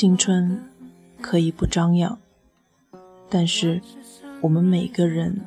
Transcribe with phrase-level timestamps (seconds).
[0.00, 0.62] 青春
[1.20, 2.20] 可以不张扬，
[3.28, 3.82] 但是
[4.40, 5.40] 我们每个人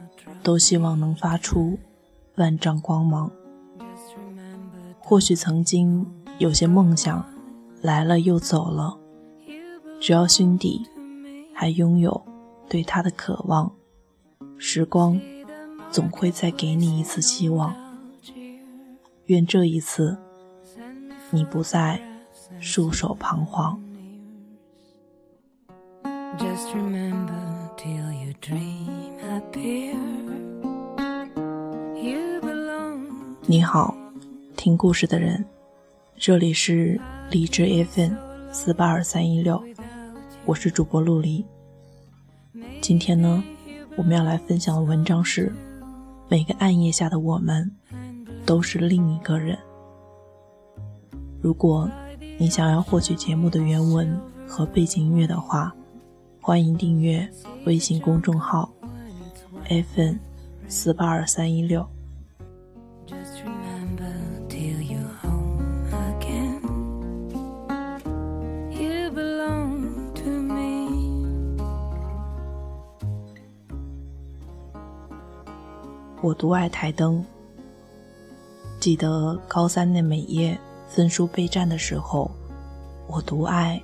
[0.43, 1.79] 都希望能发出
[2.35, 3.31] 万丈光芒。
[4.99, 6.05] 或许曾经
[6.37, 7.25] 有些梦想
[7.81, 8.97] 来了又走了，
[10.01, 10.85] 只要心底
[11.53, 12.21] 还拥有
[12.67, 13.71] 对他的渴望，
[14.57, 15.17] 时光
[15.89, 17.73] 总会再给你一次希望。
[19.27, 20.17] 愿这一次
[21.29, 22.01] 你不再
[22.59, 23.81] 束手彷徨。
[33.45, 33.95] 你好，
[34.57, 35.45] 听故事的人，
[36.17, 36.99] 这里是
[37.29, 38.13] 荔枝 FM
[38.51, 39.61] 四八二三一六，
[40.45, 41.45] 我是主播陆离。
[42.81, 43.43] 今天呢，
[43.95, 45.53] 我们要来分享的文章是：
[46.27, 47.71] 每个暗夜下的我们，
[48.47, 49.55] 都是另一个人。
[51.39, 51.87] 如果
[52.39, 55.71] 你想要获取节目的原文和背景音乐的话，
[56.43, 57.29] 欢迎订阅
[57.65, 58.67] 微信公众号
[59.69, 60.17] “fn
[60.67, 61.87] 四八二三一六”。
[76.23, 77.23] 我独爱台灯。
[78.79, 82.31] 记得高三那每夜分书备战的时候，
[83.07, 83.79] 我独爱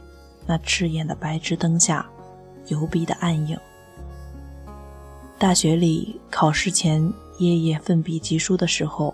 [0.47, 2.03] 那刺眼的白炽灯下。
[2.67, 3.57] 油笔的暗影。
[5.37, 9.13] 大学里考试前夜夜奋笔疾书的时候，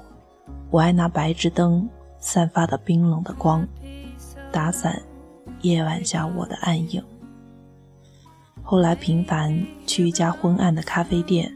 [0.70, 1.88] 我爱拿白炽灯
[2.20, 3.68] 散发的冰冷的光，
[4.52, 5.02] 打散
[5.62, 7.04] 夜晚下我的暗影。
[8.62, 11.54] 后来频繁去一家昏暗的咖啡店，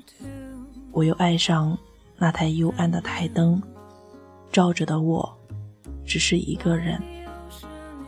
[0.91, 1.77] 我又爱上
[2.17, 3.61] 那台幽暗的台灯，
[4.51, 5.37] 照着的我，
[6.05, 7.01] 只是一个人，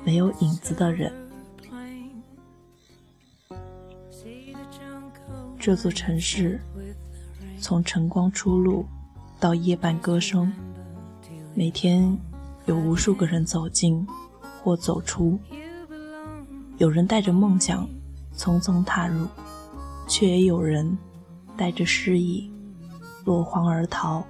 [0.03, 1.09] 没有影子的人。
[5.59, 6.58] 这座城市，
[7.59, 8.86] 从晨光初露
[9.42, 10.52] 到夜半歌声，
[11.53, 12.18] 每天
[12.66, 14.08] 有无数个人走进
[14.64, 15.38] 或走出。
[16.78, 17.86] 有人带着梦想
[18.34, 19.28] 匆匆踏入，
[20.08, 20.98] 却也有人
[21.58, 22.50] 带着失意
[23.25, 24.25] 落荒而逃。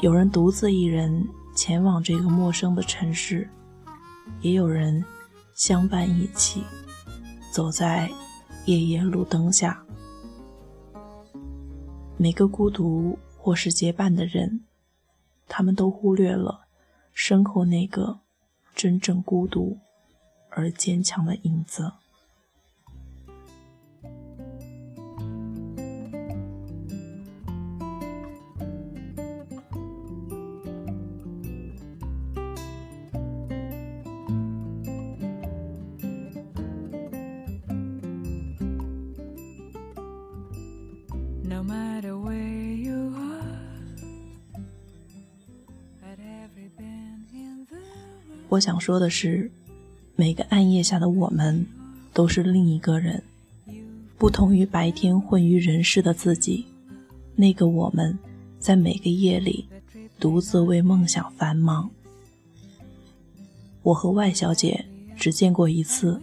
[0.00, 1.26] 有人独自一人
[1.56, 3.48] 前往这个陌生的城市，
[4.42, 5.02] 也有人
[5.54, 6.62] 相伴一起
[7.50, 8.10] 走在。
[8.68, 9.82] 夜夜路灯下，
[12.18, 14.62] 每个孤独或是结伴的人，
[15.46, 16.66] 他们都忽略了
[17.14, 18.20] 身后那个
[18.74, 19.78] 真正孤独
[20.50, 21.94] 而坚强的影子。
[48.50, 49.50] 我想说的是，
[50.16, 51.66] 每个暗夜下的我们，
[52.14, 53.22] 都是另一个人，
[54.16, 56.64] 不同于白天混于人世的自己。
[57.36, 58.18] 那个我们，
[58.58, 59.68] 在每个夜里，
[60.18, 61.90] 独自为梦想繁忙。
[63.82, 64.82] 我和外小姐
[65.14, 66.20] 只见过一次。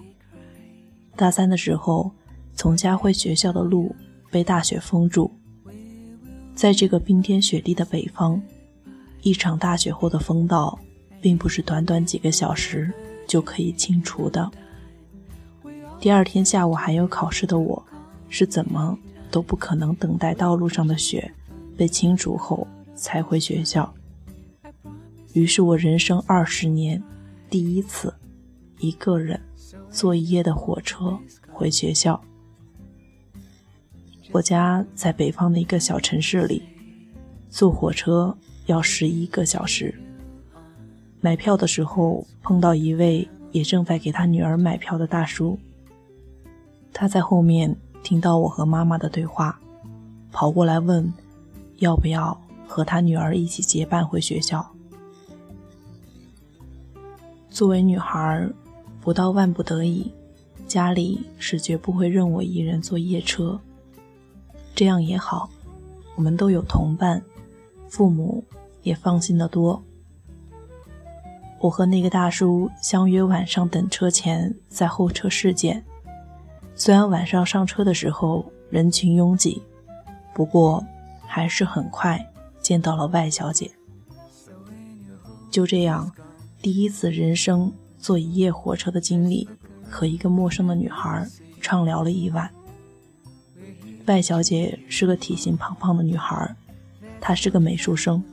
[1.15, 2.11] 大三的时候，
[2.55, 3.95] 从家回学校的路
[4.35, 5.31] 被大雪封住。
[6.53, 8.41] 在这个冰天雪地的北方，
[9.21, 10.77] 一场大雪后的风道。
[11.21, 12.93] 并不是短短几个小时
[13.27, 14.51] 就可以清除的。
[15.99, 17.83] 第二天下午还有考试的我，
[18.29, 18.95] 是怎么
[19.31, 21.33] 都不可能等待道路上的雪
[21.75, 23.91] 被清除后才回学校。
[25.33, 27.01] 于是我人生二十年
[27.49, 28.13] 第一次
[28.77, 29.41] 一个人
[29.89, 31.17] 坐一夜的火车
[31.51, 32.21] 回学校。
[34.35, 36.61] 我家在北方的一个小城市里，
[37.49, 38.35] 坐火车
[38.65, 39.95] 要十一个小时。
[41.21, 45.57] 买票的时候碰到一位也正在给他女儿买票的大叔，
[46.91, 47.73] 他在后面
[48.03, 49.57] 听到我和妈妈的对话，
[50.33, 51.13] 跑过来问
[51.77, 52.37] 要不要
[52.67, 54.69] 和他女儿一起结伴回学校。
[57.49, 58.49] 作为女孩，
[58.99, 60.11] 不到万不得已，
[60.67, 63.57] 家里是绝不会任我一人坐夜车。
[64.75, 65.49] 这样也好，
[66.15, 67.23] 我们都有同伴，
[67.87, 68.43] 父母
[68.83, 69.81] 也放心的多。
[71.61, 75.83] 我和那个大叔相约晚上等车前在候车室见。
[76.75, 79.63] 虽然晚上上车的时候人群拥挤，
[80.33, 80.85] 不过
[81.25, 82.23] 还是很快
[82.61, 83.71] 见到了外小姐。
[85.49, 86.11] 就这样，
[86.61, 89.47] 第一次人生坐一夜火车的经历
[89.89, 91.25] 和一个陌生的女孩
[91.61, 92.51] 畅聊了一晚。
[94.05, 96.55] 外小姐是个体型胖胖的女孩，
[97.19, 98.23] 她是个美术生。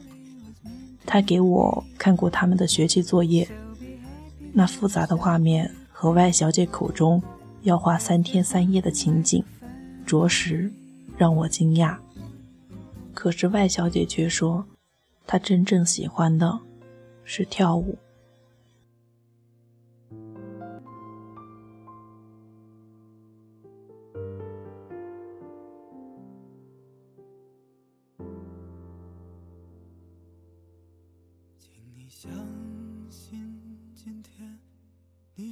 [1.06, 3.48] 她给我看过他们的学期作业，
[4.52, 7.22] 那复杂的画面和外小姐口中
[7.62, 9.42] 要画三天三夜的情景，
[10.04, 10.70] 着实
[11.16, 11.96] 让我惊讶。
[13.14, 14.64] 可是外小姐却说，
[15.26, 16.58] 她真正喜欢的
[17.24, 17.96] 是跳舞。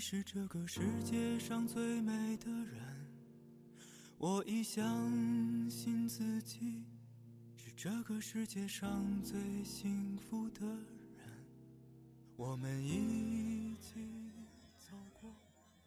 [0.00, 2.80] 是这个世界上最美的人，
[4.16, 6.82] 我已相信自己
[7.54, 11.26] 是这个世界上最幸福的人。
[12.38, 14.00] 我们一起
[14.78, 15.30] 走过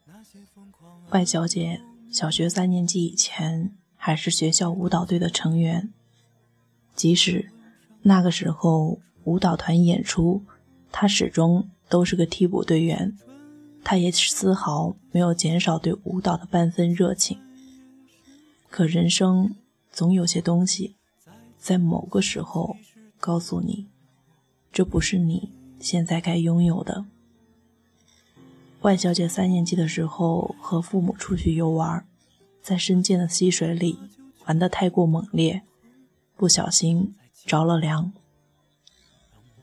[0.05, 1.01] 那些疯狂。
[1.09, 1.81] 外小姐
[2.11, 5.91] 小学三年级以前还是学校舞蹈队的成员，
[6.95, 7.49] 即使
[8.03, 10.45] 那个时候舞蹈团演出。
[10.91, 13.17] 她始终都是个替补队员，
[13.83, 17.39] 他也丝毫没有减少对舞蹈的半分热情。
[18.69, 19.55] 可人生
[19.91, 20.95] 总有些东西，
[21.59, 22.77] 在某个时候
[23.19, 23.87] 告诉你，
[24.71, 27.05] 这不是你现在该拥有的。
[28.81, 32.05] 万小姐三年级的时候和父母出去游玩，
[32.61, 33.99] 在深涧的溪水里
[34.45, 35.61] 玩得太过猛烈，
[36.35, 37.13] 不小心
[37.45, 38.11] 着了凉。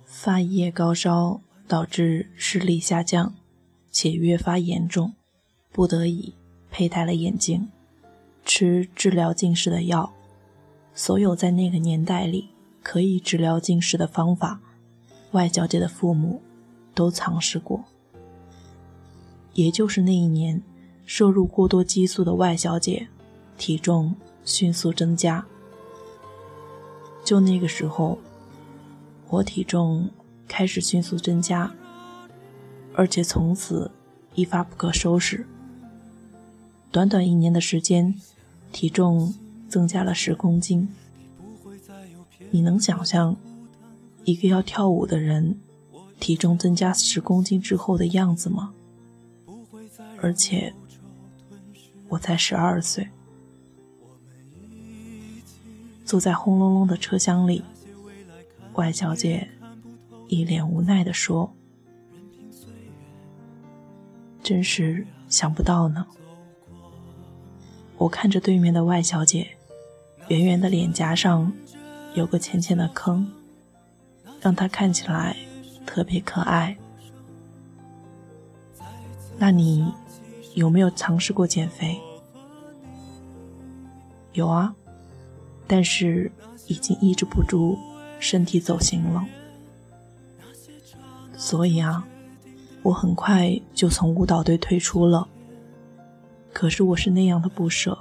[0.06, 3.34] 发一夜高烧，导致视力下降，
[3.90, 5.14] 且越发严重，
[5.72, 6.34] 不得已
[6.70, 7.68] 佩戴了眼镜，
[8.44, 10.12] 吃治疗近视的药。
[10.94, 12.48] 所有在那个年代里
[12.82, 14.60] 可以治疗近视的方法，
[15.32, 16.40] 外小姐的父母
[16.94, 17.84] 都尝试过。
[19.54, 20.62] 也就是那一年，
[21.04, 23.08] 摄入过多激素的外小姐
[23.58, 24.14] 体重
[24.44, 25.44] 迅速增加。
[27.24, 28.18] 就那个时候。
[29.32, 30.10] 我体重
[30.48, 31.72] 开始迅速增加，
[33.00, 33.90] 而且从此
[34.34, 35.46] 一发不可收拾。
[36.90, 38.14] 短短一年的时间，
[38.72, 39.34] 体重
[39.70, 40.86] 增加了十公斤。
[42.50, 43.34] 你能想象
[44.24, 45.58] 一个要跳舞的人
[46.18, 48.74] 体重增加十公斤之后的样子吗？
[50.20, 50.74] 而且
[52.10, 53.08] 我才十二岁，
[56.04, 57.64] 坐在轰隆隆的车厢里。
[58.74, 59.48] 外小姐
[60.28, 61.50] 一脸无奈地说
[64.42, 66.06] ：“真是想不到呢。”
[67.98, 69.56] 我看着对面的外小姐，
[70.28, 71.52] 圆圆的脸颊上
[72.14, 73.30] 有个浅浅的坑，
[74.40, 75.36] 让她看起来
[75.84, 76.76] 特别可爱。
[79.38, 79.92] 那你
[80.54, 82.00] 有没有尝试过减肥？
[84.32, 84.74] 有啊，
[85.66, 86.30] 但是
[86.66, 87.78] 已经抑制不住。
[88.22, 89.26] 身体走形了，
[91.38, 92.06] 所以啊，
[92.82, 95.26] 我很快就从舞蹈队退出了。
[96.52, 97.96] 可是我是那样的不舍，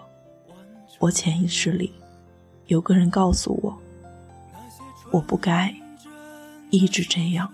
[1.00, 1.94] 我潜意识里
[2.68, 3.78] 有个人告诉我，
[5.12, 5.74] 我不该
[6.72, 7.52] 一直这样。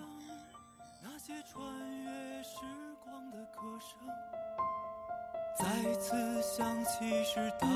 [5.58, 7.68] 再次响起时，打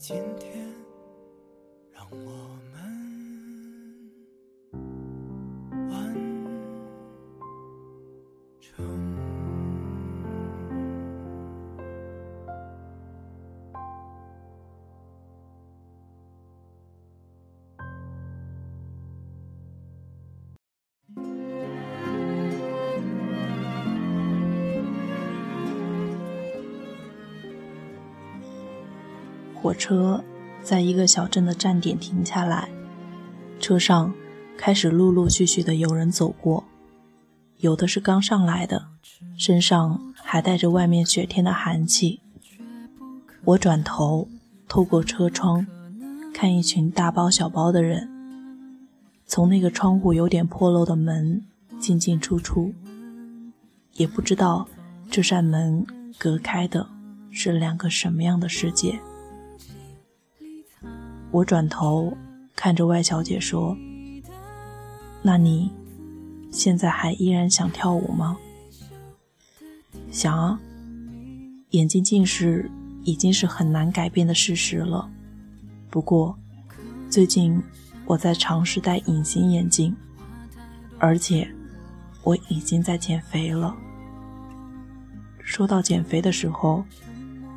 [0.00, 0.66] 今天，
[1.92, 2.58] 让我
[29.70, 30.24] 火车
[30.64, 32.68] 在一个小镇的站点停下来，
[33.60, 34.12] 车上
[34.58, 36.64] 开始陆陆续续的有人走过，
[37.58, 38.88] 有的是刚上来的，
[39.38, 42.18] 身上还带着外面雪天的寒气。
[43.44, 44.26] 我转头
[44.66, 45.64] 透过车窗，
[46.34, 48.08] 看一群大包小包的人
[49.24, 51.44] 从那个窗户有点破漏的门
[51.78, 52.74] 进进出出，
[53.92, 54.66] 也不知道
[55.08, 55.86] 这扇门
[56.18, 56.88] 隔开的
[57.30, 58.98] 是两个什么样的世界？
[61.30, 62.16] 我转头
[62.56, 63.76] 看着外小姐说
[65.22, 65.70] ：“那你
[66.50, 68.36] 现在还依然想跳舞吗
[70.10, 70.60] ？”“想啊。”
[71.70, 72.68] 眼睛近视
[73.04, 75.08] 已经是很难改变的事实了。
[75.88, 76.36] 不过，
[77.08, 77.62] 最近
[78.06, 79.94] 我在尝试戴隐形眼镜，
[80.98, 81.48] 而且
[82.24, 83.72] 我已经在减肥了。
[85.38, 86.84] 说到减肥的时候，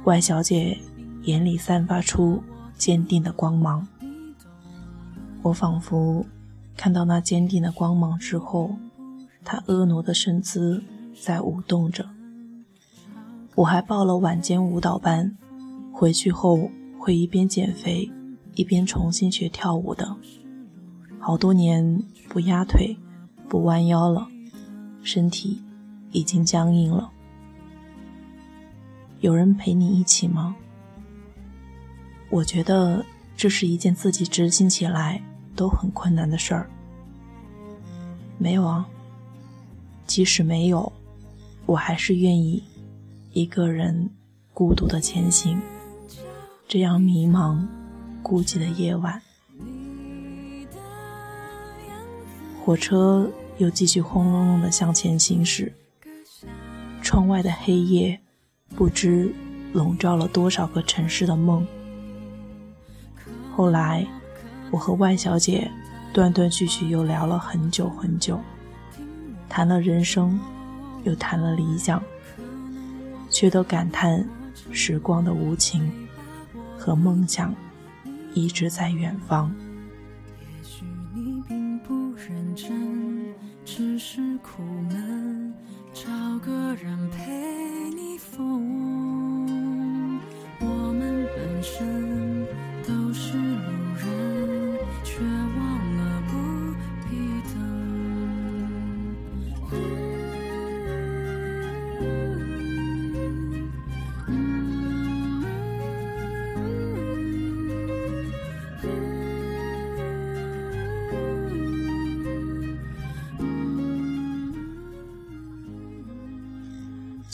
[0.04, 0.78] 外小姐
[1.24, 2.40] 眼里散发出
[2.84, 3.88] 坚定的光芒。
[5.42, 6.26] 我仿佛
[6.76, 8.76] 看到那坚定的光芒之后，
[9.46, 10.84] 她婀娜的身姿
[11.18, 12.10] 在舞动着。
[13.56, 15.38] 我还报了晚间舞蹈班，
[15.94, 18.12] 回去后会一边减肥。
[18.56, 20.18] 一边重新学跳舞的，
[21.20, 22.98] 好多年不压腿、
[23.48, 24.28] 不弯腰了，
[25.02, 25.64] 身体
[26.12, 27.10] 已经僵硬了。
[29.22, 30.58] 有人陪你一起吗？
[32.34, 33.06] 我觉得
[33.38, 35.22] 这是一件自己执行起来
[35.56, 36.68] 都很困难的事儿。
[38.40, 38.88] 没有啊，
[40.08, 40.92] 即使没有，
[41.68, 42.64] 我还是愿意
[43.34, 44.10] 一个人
[44.52, 45.62] 孤独的前行，
[46.68, 47.64] 这样迷茫。
[48.24, 49.22] 孤寂的夜晚，
[52.64, 55.72] 火车又继续轰隆隆地向前行驶。
[57.04, 58.20] 窗外的黑夜，
[58.76, 59.32] 不知
[59.74, 61.68] 笼罩了多少个城市的梦。
[63.56, 64.06] 后来，
[64.72, 65.70] 我和万小姐
[66.12, 68.40] 断断续续又聊了很久很久，
[69.48, 70.40] 谈了人生，
[71.04, 72.02] 又谈了理想，
[73.30, 74.28] 却都感叹
[74.72, 75.92] 时光的无情
[76.78, 77.54] 和梦想。
[78.36, 79.54] 一直在远方。
[80.40, 80.84] 也许
[81.14, 83.32] 你并不认真，
[83.64, 85.54] 只是苦闷，
[85.94, 87.43] 找个人陪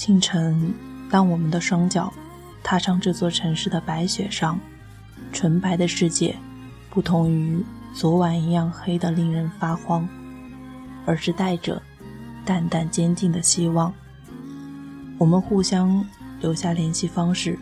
[0.10, 0.74] 清晨，
[1.08, 2.12] 当我们的双脚
[2.64, 4.60] 踏上这座城市的白雪上，
[5.32, 6.36] 纯白的世界，
[6.90, 7.64] 不同于
[7.94, 10.10] 昨晚一样黑的令人发慌，
[11.06, 11.80] 而是带着
[12.44, 13.94] 淡淡坚定的希望。
[15.20, 16.04] 我们互相
[16.42, 17.56] 留下联系方式，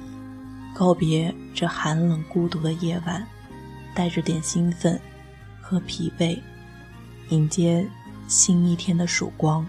[0.74, 3.28] 告别这寒冷孤独的夜晚，
[3.94, 4.98] 带着点兴奋
[5.60, 6.40] 和疲惫，
[7.28, 7.86] 迎接
[8.30, 9.68] 新一天的曙光。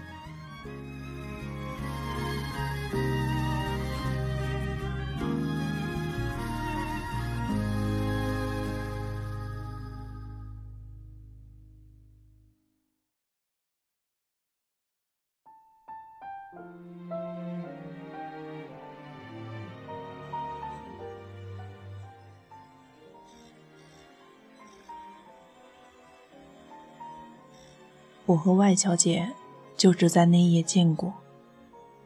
[28.29, 29.27] 我和外小姐
[29.75, 31.11] 就只在那夜见过，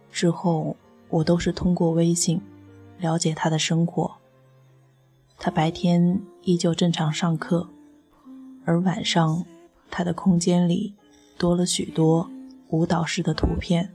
[0.09, 0.77] 之后
[1.09, 2.39] 我都是通过微信
[2.97, 4.09] 了解她的生活。
[5.37, 7.67] 她白天依旧正常上课，
[8.63, 9.43] 而晚上
[9.91, 10.93] 她的空间里
[11.37, 12.31] 多了许多
[12.69, 13.93] 舞蹈室的图片。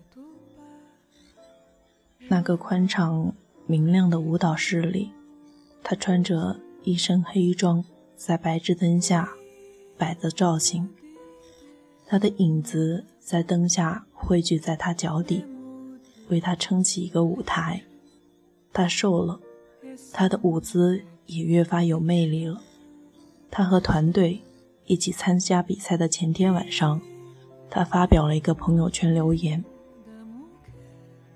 [2.28, 3.32] 那个宽敞
[3.64, 5.10] 明亮的舞蹈室里，
[5.82, 7.82] 她穿着一身黑装，
[8.16, 9.30] 在白炽灯下
[9.96, 10.90] 摆着造型。
[12.10, 15.44] 他的影子在灯下汇聚在他脚底，
[16.30, 17.82] 为他撑起一个舞台。
[18.72, 19.38] 他瘦了，
[20.10, 22.62] 他的舞姿也越发有魅力了。
[23.50, 24.40] 他和团队
[24.86, 26.98] 一起参加比赛的前天晚上，
[27.68, 29.62] 他发表了一个朋友圈留言：“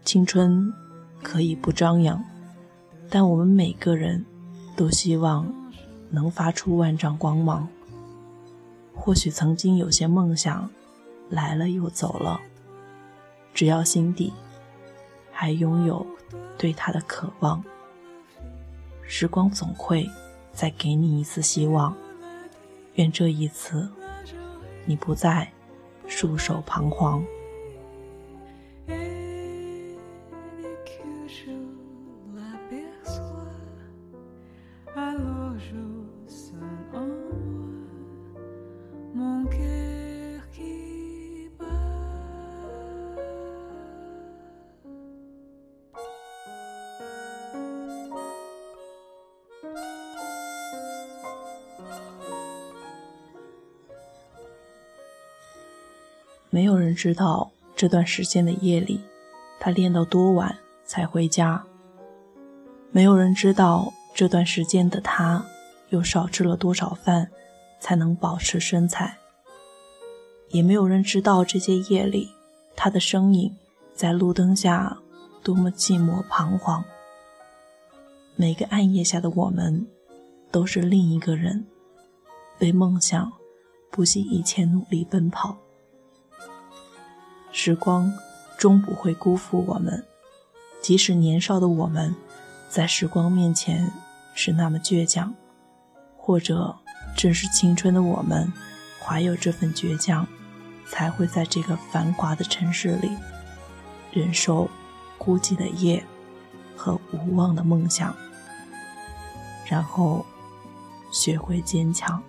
[0.06, 0.72] 青春
[1.22, 2.24] 可以不张扬，
[3.10, 4.24] 但我们每个人
[4.74, 5.54] 都希望
[6.08, 7.68] 能发出万丈光芒。”
[9.04, 10.70] 或许曾经有些梦想，
[11.28, 12.40] 来了又走了。
[13.52, 14.32] 只要心底
[15.32, 16.06] 还拥有
[16.56, 17.60] 对它的渴望，
[19.02, 20.08] 时光总会
[20.52, 21.92] 再给你一次希望。
[22.94, 23.90] 愿这一次，
[24.84, 25.50] 你不再
[26.06, 27.24] 束手彷徨。
[56.54, 59.00] 没有人知道这段时间的夜里，
[59.58, 60.54] 他练到多晚
[60.84, 61.64] 才回家。
[62.90, 65.42] 没有人知道这段时间的他，
[65.88, 67.30] 又少吃了多少饭，
[67.80, 69.16] 才能保持身材。
[70.50, 72.28] 也没有人知道这些夜里，
[72.76, 73.56] 他的身影
[73.94, 74.98] 在路灯下
[75.42, 76.84] 多么寂寞彷徨。
[78.36, 79.86] 每个暗夜下的我们，
[80.50, 81.64] 都是另一个人，
[82.58, 83.32] 为梦想
[83.90, 85.56] 不惜一切努力奔跑。
[87.64, 88.12] 时光
[88.58, 90.04] 终不会辜负我们，
[90.80, 92.12] 即使年少的我们，
[92.68, 93.88] 在时光面前
[94.34, 95.32] 是那么倔强，
[96.16, 96.74] 或者
[97.16, 98.52] 正是青春的我们，
[99.00, 100.26] 怀有这份倔强。
[100.88, 103.08] 才会在这个繁华的城市里，
[104.10, 104.68] 忍受
[105.16, 106.04] 孤寂的夜
[106.76, 108.12] 和无望的梦想，
[109.64, 110.26] 然后
[111.12, 112.20] 学会坚强。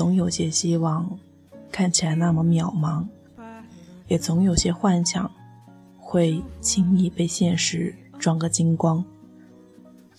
[0.00, 1.18] 总有些希望
[1.70, 3.04] 看起来那么渺茫，
[4.08, 5.30] 也总有些幻想
[5.98, 9.04] 会轻易被现实撞个精光。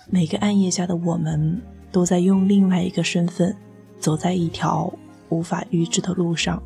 [0.08, 1.60] 每个暗夜下的我们。
[1.92, 3.54] 都在用另外一个身份，
[4.00, 4.94] 走在一条
[5.30, 6.62] 无法预知的路上，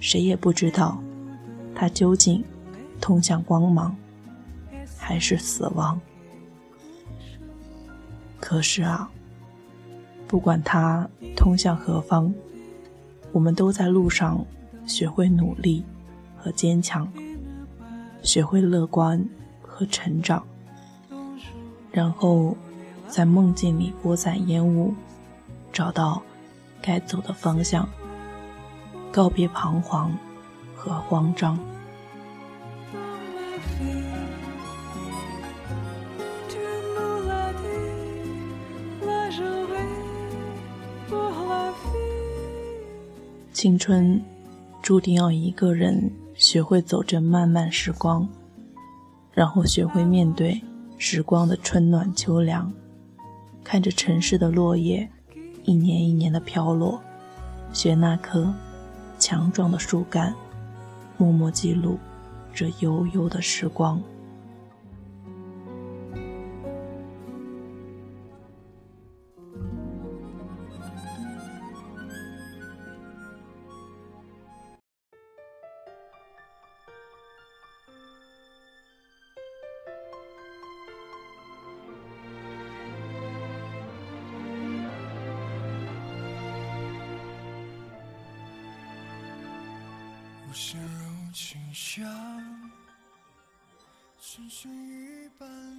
[0.00, 0.98] 谁也不知道，
[1.72, 2.42] 它究竟
[3.00, 3.94] 通向光芒，
[4.98, 6.00] 还是死亡。
[8.40, 9.08] 可是啊，
[10.34, 12.34] 不管它通向何方，
[13.30, 14.44] 我们都在路上
[14.84, 15.84] 学会努力
[16.36, 17.08] 和坚强，
[18.20, 19.24] 学会乐观
[19.62, 20.44] 和成长，
[21.92, 22.56] 然后。
[23.06, 24.92] 在梦境里拨散烟雾，
[25.72, 26.20] 找到
[26.82, 27.88] 该走的方向，
[29.12, 30.10] 告别彷徨
[30.74, 31.56] 和慌张。
[43.64, 44.22] 青春
[44.82, 48.28] 注定要一个人学会走着漫漫时光，
[49.32, 50.60] 然后学会面对
[50.98, 52.70] 时光的春暖秋凉。
[53.62, 55.08] 看着城市的落叶
[55.62, 57.00] 一年一年的飘落，
[57.72, 58.52] 学那棵
[59.18, 60.34] 强壮的树干，
[61.16, 61.98] 默默记录
[62.52, 63.98] 这悠悠的时光。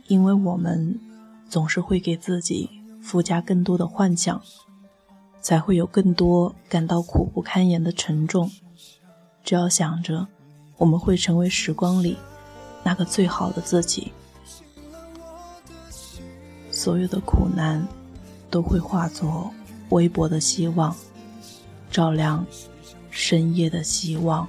[0.08, 1.00] 因为我们
[1.50, 2.70] 总是会给自己
[3.02, 4.42] 附加更多的幻想，
[5.42, 8.52] 才会有更多感到苦不堪言的沉重。
[9.44, 10.28] 只要想着
[10.78, 12.18] 我们会成为时光里
[12.84, 14.12] 那个最好的自己，
[16.70, 17.88] 所有的苦难
[18.50, 19.54] 都会化作
[19.90, 20.96] 微薄的希望，
[21.90, 22.46] 照亮
[23.10, 24.48] 深夜的希望。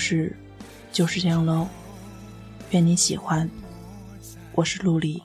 [0.00, 0.34] 事
[0.90, 1.68] 就是这样喽，
[2.70, 3.48] 愿你喜欢。
[4.52, 5.22] 我是陆离。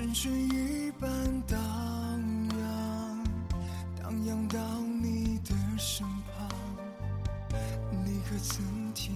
[0.00, 1.08] 春水一般
[1.42, 1.58] 荡
[2.58, 3.22] 漾，
[4.02, 6.48] 荡漾到你的身旁。
[8.02, 9.14] 你可曾听